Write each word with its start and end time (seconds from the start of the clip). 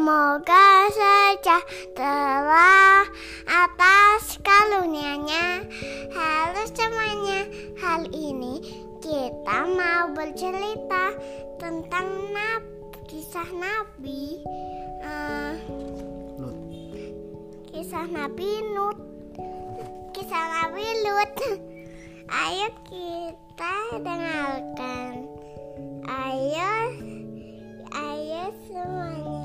Semoga 0.00 0.88
sejahtera 0.96 3.04
atas 3.44 4.40
karunia-Nya. 4.40 5.60
Halo 6.16 6.64
semuanya, 6.72 7.44
hal 7.84 8.08
ini 8.08 8.64
kita 9.04 9.68
mau 9.68 10.08
bercerita 10.16 11.12
tentang 11.60 12.32
nab 12.32 12.64
kisah 13.12 13.44
Nabi. 13.52 14.40
Uh, 15.04 15.60
kisah 17.68 18.08
Nabi 18.08 18.72
Lut. 18.72 18.96
Kisah 20.16 20.64
Nabi 20.64 20.86
Lut. 21.04 21.32
Ayo 22.24 22.72
kita 22.88 24.00
dengarkan. 24.00 25.28
Ayo, 26.08 26.72
ayo 27.92 28.48
semuanya. 28.64 29.39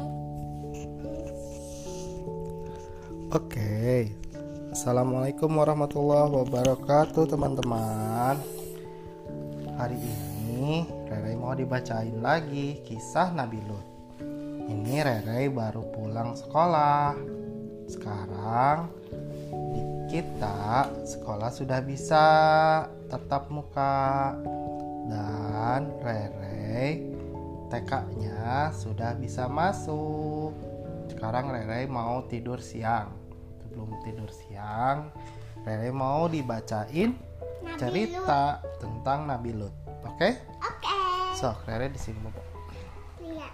Oke, 3.36 4.16
assalamualaikum 4.72 5.60
warahmatullahi 5.60 6.40
wabarakatuh, 6.40 7.28
teman-teman. 7.28 8.40
Hari 9.76 10.00
ini 10.00 10.88
Rere 11.12 11.36
mau 11.36 11.52
dibacain 11.52 12.16
lagi 12.24 12.80
kisah 12.88 13.36
Nabi 13.36 13.60
Lut. 13.68 13.84
Ini 14.72 15.04
Rere 15.04 15.52
baru 15.52 15.84
pulang 15.84 16.40
sekolah. 16.40 17.12
Sekarang 17.92 18.88
kita 20.08 20.88
sekolah 21.04 21.52
sudah 21.52 21.84
bisa 21.84 22.24
tetap 23.12 23.52
muka 23.52 24.32
dan 25.12 25.92
Rere 26.00 27.04
TK-nya 27.68 28.72
sudah 28.72 29.12
bisa 29.20 29.52
masuk. 29.52 30.56
Sekarang 31.12 31.52
Rere 31.52 31.84
mau 31.92 32.24
tidur 32.32 32.64
siang 32.64 33.25
sebelum 33.76 33.92
tidur 34.08 34.32
siang 34.32 35.12
Rere 35.68 35.92
mau 35.92 36.32
dibacain 36.32 37.12
Nabi 37.60 37.76
cerita 37.76 38.64
tentang 38.80 39.28
Nabi 39.28 39.52
Lut 39.52 39.76
oke 40.08 40.16
okay? 40.16 40.40
Oke. 40.64 41.00
so 41.36 41.52
Rere 41.68 41.92
di 41.92 42.00
sini 42.00 42.16
Bobo. 42.24 42.40
Lihat. 43.20 43.54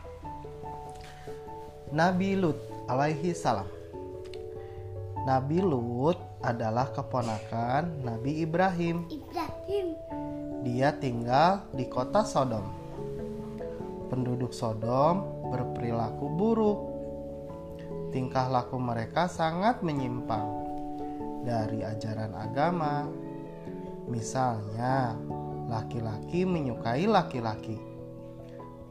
Nabi 1.89 2.37
Lut 2.37 2.61
alaihi 2.85 3.33
salam 3.33 3.65
Nabi 5.25 5.57
Lut 5.57 6.21
adalah 6.45 6.93
keponakan 6.93 8.05
Nabi 8.05 8.45
Ibrahim 8.45 9.09
Ibrahim. 9.09 9.97
dia 10.61 10.93
tinggal 11.01 11.65
di 11.73 11.89
kota 11.89 12.21
Sodom 12.21 12.69
penduduk 14.13 14.53
Sodom 14.53 15.49
berperilaku 15.49 16.29
buruk 16.29 16.90
tingkah 18.11 18.51
laku 18.51 18.75
mereka 18.75 19.31
sangat 19.31 19.79
menyimpang 19.79 20.61
dari 21.47 21.81
ajaran 21.81 22.35
agama. 22.35 23.07
Misalnya, 24.11 25.15
laki-laki 25.71 26.43
menyukai 26.43 27.07
laki-laki. 27.07 27.79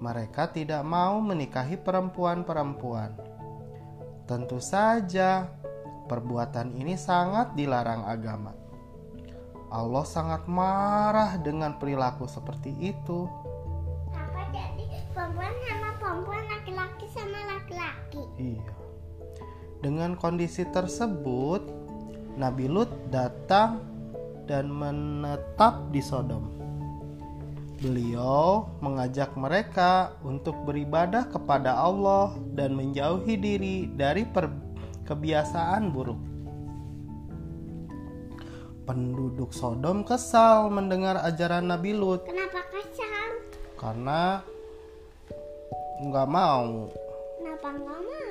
Mereka 0.01 0.57
tidak 0.57 0.81
mau 0.81 1.21
menikahi 1.21 1.77
perempuan-perempuan. 1.77 3.13
Tentu 4.25 4.57
saja, 4.57 5.53
perbuatan 6.09 6.73
ini 6.73 6.97
sangat 6.97 7.53
dilarang 7.53 8.09
agama. 8.09 8.57
Allah 9.71 10.03
sangat 10.09 10.49
marah 10.49 11.37
dengan 11.39 11.77
perilaku 11.77 12.25
seperti 12.25 12.73
itu. 12.81 13.29
Apa 14.11 14.49
jadi 14.51 15.05
perempuan 15.13 15.53
sama 15.69 15.91
perempuan, 16.01 16.43
laki-laki 16.49 17.07
sama 17.13 17.39
laki-laki? 17.55 18.23
Iya. 18.41 18.90
Dengan 19.81 20.13
kondisi 20.13 20.69
tersebut, 20.69 21.65
Nabi 22.37 22.69
Lut 22.69 22.93
datang 23.09 23.81
dan 24.45 24.69
menetap 24.69 25.89
di 25.89 26.05
Sodom. 26.05 26.53
Beliau 27.81 28.69
mengajak 28.85 29.33
mereka 29.41 30.13
untuk 30.21 30.53
beribadah 30.69 31.25
kepada 31.25 31.73
Allah 31.73 32.37
dan 32.53 32.77
menjauhi 32.77 33.41
diri 33.41 33.89
dari 33.89 34.29
per- 34.29 34.53
kebiasaan 35.09 35.89
buruk. 35.89 36.21
Penduduk 38.85 39.57
Sodom 39.57 40.05
kesal 40.05 40.69
mendengar 40.69 41.23
ajaran 41.23 41.71
Nabi 41.71 41.95
Lut 41.95 42.27
Kenapa 42.27 42.59
kesal? 42.75 43.31
karena 43.79 44.43
nggak 46.03 46.27
mau 46.27 46.91
Kenapa 47.39 47.69
nggak 47.71 48.01
mau? 48.03 48.30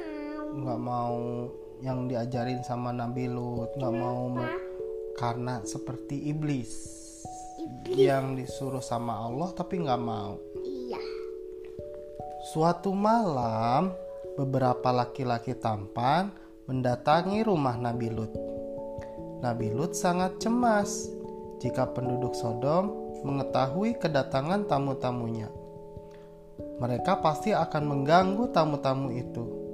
Nggak 0.50 0.80
mau 0.82 1.46
yang 1.80 2.10
diajarin 2.10 2.60
sama 2.66 2.92
Nabi 2.92 3.30
Lut 3.30 3.72
nggak 3.78 3.96
mau 3.96 4.28
me- 4.28 4.68
karena 5.16 5.60
seperti 5.68 6.32
iblis, 6.32 6.72
Iblis. 7.60 7.96
yang 8.00 8.40
disuruh 8.40 8.84
sama 8.84 9.28
Allah 9.28 9.52
tapi 9.52 9.84
nggak 9.84 10.02
mau. 10.02 10.40
Iya. 10.64 11.02
suatu 12.56 12.96
malam 12.96 13.92
beberapa 14.40 14.96
laki-laki 14.96 15.59
tampan 15.59 16.32
mendatangi 16.72 17.44
rumah 17.44 17.76
Nabi 17.76 18.08
Lut. 18.08 18.32
Nabi 19.44 19.76
Lut 19.76 19.92
sangat 19.92 20.40
cemas 20.40 21.12
jika 21.59 21.92
penduduk 21.92 22.32
Sodom 22.32 22.96
mengetahui 23.28 24.00
kedatangan 24.00 24.72
tamu-tamunya. 24.72 25.52
Mereka 26.80 27.20
pasti 27.20 27.52
akan 27.52 27.84
mengganggu 27.84 28.56
tamu-tamu 28.56 29.12
itu 29.12 29.69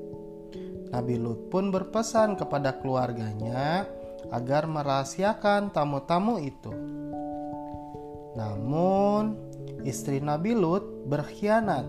Nabi 0.93 1.17
Lut 1.17 1.49
pun 1.49 1.73
berpesan 1.73 2.37
kepada 2.37 2.77
keluarganya 2.77 3.89
agar 4.29 4.69
merahasiakan 4.69 5.73
tamu-tamu 5.73 6.37
itu. 6.41 6.73
Namun, 8.35 9.37
istri 9.87 10.19
Nabi 10.21 10.53
Lut 10.53 11.07
berkhianat. 11.07 11.87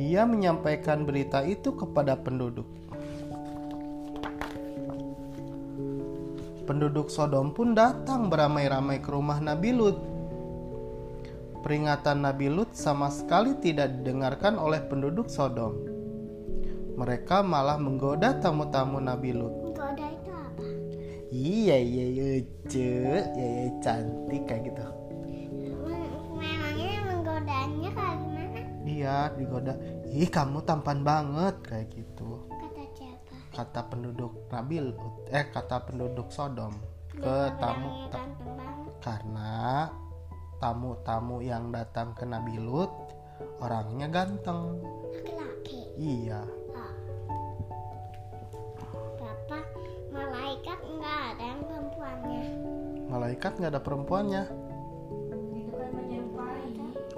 Dia 0.00 0.24
menyampaikan 0.24 1.04
berita 1.04 1.44
itu 1.44 1.76
kepada 1.76 2.16
penduduk. 2.16 2.68
Penduduk 6.64 7.10
Sodom 7.10 7.50
pun 7.50 7.74
datang 7.74 8.30
beramai-ramai 8.30 9.02
ke 9.02 9.10
rumah 9.10 9.42
Nabi 9.42 9.74
Lut. 9.74 9.98
Peringatan 11.60 12.24
Nabi 12.24 12.48
Lut 12.48 12.72
sama 12.72 13.12
sekali 13.12 13.58
tidak 13.60 14.00
didengarkan 14.00 14.56
oleh 14.56 14.80
penduduk 14.80 15.28
Sodom 15.28 15.89
mereka 17.00 17.40
malah 17.40 17.80
menggoda 17.80 18.36
tamu-tamu 18.36 19.00
Nabi 19.00 19.32
Lut. 19.32 19.72
Goda 19.72 20.06
itu 20.06 20.28
apa? 20.30 20.64
Iya 21.32 21.76
iya 21.80 22.04
iya 22.06 22.28
ce, 22.68 22.88
ya 23.32 23.48
ya 23.56 23.68
cantik 23.80 24.42
kayak 24.44 24.62
gitu. 24.68 24.84
Mem- 24.84 26.36
Memangnya 26.36 26.90
menggodanya 27.08 27.90
kayak 27.90 28.16
gimana? 28.20 28.60
Iya 28.84 29.16
digoda. 29.32 29.72
Ih 30.06 30.28
kamu 30.28 30.60
tampan 30.60 31.00
banget 31.00 31.54
kayak 31.64 31.88
gitu. 31.90 32.44
Kata 32.50 32.82
siapa? 32.92 33.34
Kata 33.56 33.80
penduduk 33.88 34.32
Nabi 34.48 34.76
Lut, 34.82 35.00
eh 35.30 35.44
kata 35.48 35.88
penduduk 35.88 36.28
Sodom 36.28 36.76
ke 37.10 37.24
Kenapa 37.24 37.56
tamu 37.58 37.88
ta- 38.08 38.28
karena 39.00 39.52
tamu-tamu 40.58 41.40
yang 41.40 41.72
datang 41.72 42.12
ke 42.12 42.28
Nabi 42.28 42.60
Lut 42.60 42.92
orangnya 43.58 44.12
ganteng. 44.12 44.76
Laki-laki. 45.08 45.80
Iya. 45.96 46.44
Malaikat 53.20 53.60
nggak 53.60 53.76
ada 53.76 53.82
perempuannya. 53.84 54.44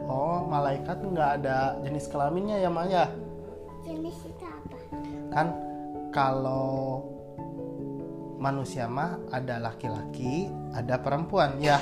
Oh, 0.02 0.42
malaikat 0.50 0.98
nggak 0.98 1.30
ada 1.38 1.78
jenis 1.86 2.10
kelaminnya 2.10 2.58
ya 2.58 2.66
Maya? 2.74 3.06
Jenis 3.86 4.18
itu 4.26 4.42
apa? 4.42 4.76
Kan 5.30 5.54
kalau 6.10 7.06
manusia 8.42 8.90
mah 8.90 9.14
ada 9.30 9.62
laki-laki, 9.62 10.50
ada 10.74 10.98
perempuan 10.98 11.62
ya. 11.62 11.78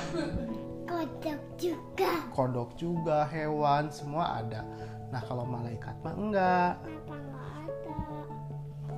Kodok 0.85 1.41
juga. 1.57 2.13
Kodok 2.29 2.77
juga, 2.77 3.25
hewan 3.25 3.89
semua 3.89 4.45
ada. 4.45 4.69
Nah, 5.09 5.25
kalau 5.25 5.49
malaikat 5.49 5.97
mah 6.05 6.13
enggak. 6.13 6.73
Kenapa 6.85 7.15
nggak 7.17 7.49
ada? 7.57 7.97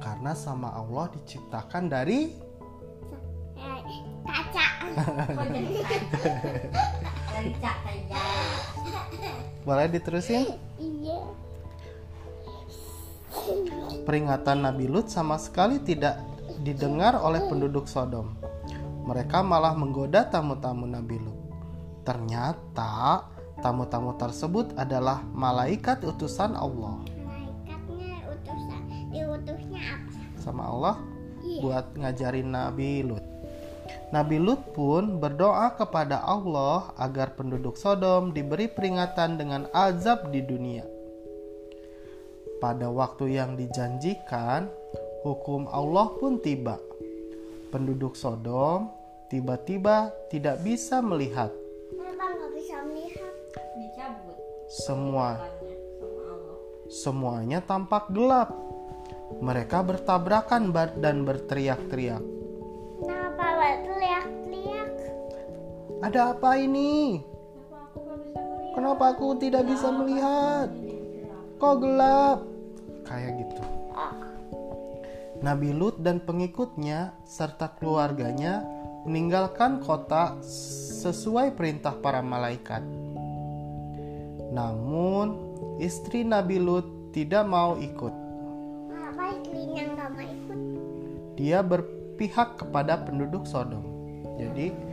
Karena 0.03 0.33
sama 0.35 0.75
Allah 0.75 1.07
diciptakan 1.15 1.87
dari. 1.87 2.51
Boleh 9.67 9.87
diterusin? 9.89 10.47
iya. 10.79 11.19
Peringatan 14.03 14.67
Nabi 14.67 14.91
Lut 14.91 15.09
sama 15.09 15.39
sekali 15.39 15.79
tidak 15.83 16.19
didengar 16.63 17.19
oleh 17.19 17.43
penduduk 17.47 17.87
Sodom. 17.87 18.35
Mereka 19.03 19.43
malah 19.43 19.75
menggoda 19.75 20.27
tamu-tamu 20.31 20.87
Nabi 20.87 21.19
Lut. 21.19 21.39
Ternyata 22.03 23.27
tamu-tamu 23.63 24.15
tersebut 24.19 24.75
adalah 24.75 25.23
malaikat 25.35 26.03
utusan 26.03 26.55
Allah. 26.55 26.99
Malaikatnya 27.23 28.19
diutusnya 29.11 29.83
apa? 29.83 30.11
sama 30.43 30.67
Allah 30.67 30.97
Iya. 31.43 31.61
buat 31.63 31.87
ngajarin 31.99 32.49
Nabi 32.51 33.03
Lut. 33.07 33.23
Nabi 34.13 34.37
Lut 34.37 34.77
pun 34.77 35.17
berdoa 35.17 35.73
kepada 35.73 36.21
Allah 36.21 36.93
agar 37.01 37.33
penduduk 37.33 37.81
Sodom 37.81 38.37
diberi 38.37 38.69
peringatan 38.69 39.41
dengan 39.41 39.65
azab 39.73 40.29
di 40.29 40.45
dunia. 40.45 40.85
Pada 42.61 42.93
waktu 42.93 43.41
yang 43.41 43.57
dijanjikan, 43.57 44.69
hukum 45.25 45.65
Allah 45.73 46.13
pun 46.21 46.37
tiba. 46.45 46.77
Penduduk 47.73 48.13
Sodom 48.13 48.93
tiba-tiba 49.33 50.13
tidak 50.29 50.61
bisa 50.61 51.01
melihat 51.01 51.49
bisa 53.73 54.05
semua 54.69 55.41
semuanya 56.93 57.65
tampak 57.65 58.13
gelap. 58.13 58.53
Mereka 59.41 59.81
bertabrakan 59.81 60.69
dan 61.01 61.25
berteriak-teriak. 61.25 62.42
Ada 66.03 66.35
apa 66.35 66.59
ini? 66.59 67.23
kenapa 68.75 69.15
aku 69.15 69.39
tidak 69.39 69.71
bisa 69.71 69.95
melihat? 69.95 70.67
Kok 71.63 71.77
gelap? 71.79 72.39
Kayak 73.07 73.47
gitu. 73.47 73.63
Nabi 75.43 75.71
Lut 75.71 76.03
dan 76.03 76.19
pengikutnya 76.19 77.15
serta 77.23 77.79
keluarganya 77.79 78.67
meninggalkan 79.07 79.79
kota 79.79 80.39
sesuai 81.03 81.55
perintah 81.55 81.95
para 81.95 82.19
malaikat. 82.19 82.83
Namun, 84.51 85.39
istri 85.79 86.27
Nabi 86.27 86.59
Lut 86.59 87.15
tidak 87.15 87.47
mau 87.47 87.79
ikut? 87.79 88.15
Dia 91.39 91.63
berpihak 91.63 92.59
kepada 92.59 93.03
penduduk 93.07 93.47
Sodom. 93.47 93.83
Jadi, 94.39 94.92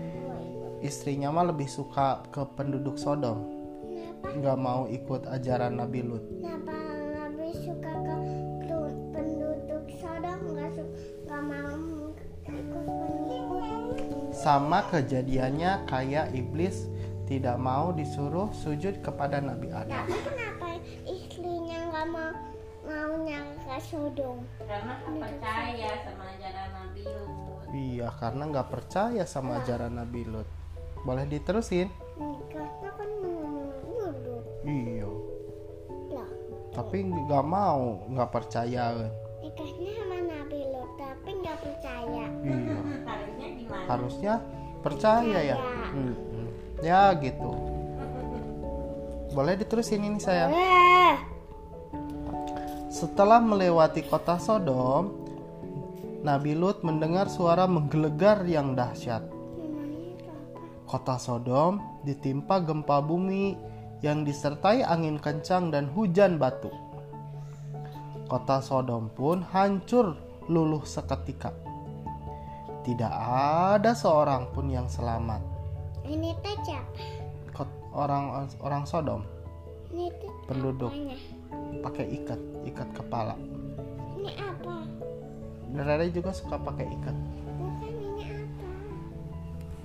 istrinya 0.79 1.29
mah 1.31 1.51
lebih 1.51 1.67
suka 1.67 2.23
ke 2.31 2.43
penduduk 2.55 2.95
Sodom. 2.95 3.43
Kenapa? 3.83 4.27
Nggak 4.35 4.57
mau 4.59 4.81
ikut 4.87 5.27
ajaran 5.27 5.79
Nabi 5.79 5.99
Lut. 6.03 6.23
Kenapa 6.39 6.75
lebih 7.27 7.53
suka 7.67 7.93
ke 7.99 8.15
penduduk 9.11 9.83
Sodom 9.99 10.39
nggak 10.55 10.69
su 10.75 10.83
nggak 11.27 11.43
mau 11.43 11.75
ikut? 12.47 12.87
Sama 14.31 14.87
kejadiannya 14.87 15.83
kayak 15.89 16.31
iblis 16.31 16.87
tidak 17.27 17.59
mau 17.59 17.91
disuruh 17.91 18.49
sujud 18.55 19.03
kepada 19.03 19.43
Nabi 19.43 19.69
Adam. 19.69 20.07
Tapi 20.07 20.17
kenapa 20.23 20.67
istrinya 21.03 21.77
nggak 21.91 22.07
mau 22.07 22.31
maunya 22.87 23.43
ke 23.67 23.77
Sodom? 23.83 24.41
karena 24.63 24.95
percaya 25.03 25.91
sama 26.07 26.23
ajaran 26.33 26.69
Nabi 26.73 27.03
Lut 27.03 27.39
Iya, 27.69 28.09
karena 28.17 28.43
nggak 28.49 28.69
percaya 28.73 29.23
sama 29.29 29.61
ajaran 29.61 29.93
Nabi 30.01 30.25
Lut. 30.25 30.58
Boleh 31.07 31.25
diterusin? 31.27 31.87
Nikahnya 32.19 32.89
kan 32.95 33.09
Iya. 34.67 35.07
Tapi 36.75 36.97
nggak 37.07 37.45
mau, 37.47 38.03
nggak 38.11 38.29
percaya. 38.29 39.09
Nikahnya 39.39 39.91
sama 39.95 40.17
Nabi 40.19 40.59
Lot 40.69 40.91
tapi 40.99 41.29
nggak 41.39 41.57
percaya. 41.63 42.25
Iya. 42.43 42.77
harusnya 43.07 43.47
gimana 43.55 43.87
Harusnya 43.87 44.33
percaya 44.83 45.39
ya. 45.55 45.57
Mm-mm. 45.95 46.45
Ya 46.83 47.11
gitu. 47.17 47.51
Boleh 49.33 49.55
diterusin 49.55 50.03
ini 50.03 50.19
saya. 50.19 50.49
Setelah 52.89 53.39
melewati 53.39 54.03
kota 54.03 54.41
Sodom, 54.41 55.13
Nabi 56.25 56.51
Lut 56.57 56.83
mendengar 56.83 57.31
suara 57.31 57.63
menggelegar 57.63 58.43
yang 58.43 58.75
dahsyat. 58.75 59.38
Kota 60.89 61.21
Sodom 61.21 62.01
ditimpa 62.01 62.65
gempa 62.65 62.97
bumi 62.97 63.53
yang 64.01 64.25
disertai 64.25 64.81
angin 64.81 65.21
kencang 65.21 65.69
dan 65.69 65.85
hujan 65.93 66.41
batu. 66.41 66.73
Kota 68.25 68.57
Sodom 68.57 69.13
pun 69.13 69.45
hancur 69.53 70.17
luluh 70.49 70.81
seketika. 70.81 71.53
Tidak 72.81 73.13
ada 73.77 73.93
seorang 73.93 74.49
pun 74.49 74.65
yang 74.65 74.89
selamat. 74.89 75.45
Ini 76.09 76.33
teh 76.41 76.57
siapa? 76.65 77.05
Orang 77.89 78.49
orang 78.61 78.85
Sodom 78.85 79.25
Ini 79.89 80.13
teh 80.21 80.29
penduduk 80.45 80.93
apanya? 80.93 81.17
pakai 81.85 82.05
ikat, 82.17 82.41
ikat 82.65 82.89
kepala. 82.97 83.37
Ini 84.17 84.31
apa? 84.41 84.89
Rere 85.69 86.09
juga 86.09 86.33
suka 86.33 86.57
pakai 86.57 86.85
ikat. 86.85 87.17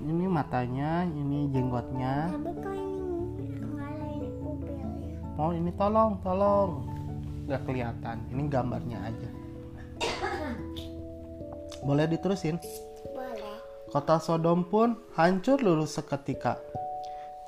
Ini 0.05 0.25
matanya, 0.29 1.01
ini 1.09 1.49
jenggotnya. 1.49 2.29
Nggak? 2.29 2.55
Oh 5.35 5.51
ini 5.51 5.73
tolong, 5.73 6.21
tolong. 6.21 6.85
Gak 7.49 7.65
kelihatan. 7.65 8.21
Ini 8.29 8.45
gambarnya 8.47 9.01
aja. 9.01 9.29
Boleh 11.87 12.05
diterusin? 12.05 12.61
Boleh. 13.11 13.57
Kota 13.89 14.21
Sodom 14.21 14.63
pun 14.69 14.95
hancur 15.17 15.57
luluh 15.57 15.89
seketika. 15.89 16.61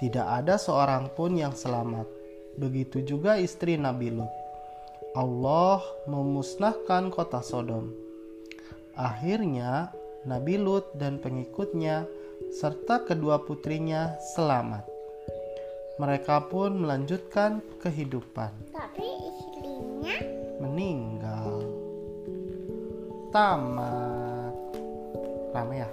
Tidak 0.01 0.25
ada 0.25 0.57
seorang 0.57 1.13
pun 1.13 1.37
yang 1.37 1.53
selamat. 1.53 2.05
Begitu 2.57 3.05
juga 3.05 3.37
istri 3.37 3.77
Nabi 3.77 4.17
Lut. 4.17 4.33
Allah 5.13 5.81
memusnahkan 6.09 7.13
kota 7.13 7.39
Sodom. 7.39 7.93
Akhirnya 8.97 9.93
Nabi 10.27 10.59
Lut 10.59 10.91
dan 10.97 11.23
pengikutnya 11.23 12.05
serta 12.53 13.03
kedua 13.03 13.43
putrinya 13.43 14.15
selamat. 14.35 14.85
Mereka 15.97 16.49
pun 16.53 16.77
melanjutkan 16.85 17.61
kehidupan. 17.81 18.53
Tapi 18.69 19.07
istrinya 19.33 20.17
meninggal. 20.61 21.65
Tamat. 23.33 24.53
Rame 25.53 25.75
ya? 25.81 25.89